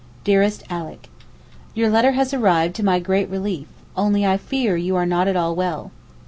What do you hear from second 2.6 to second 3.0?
to my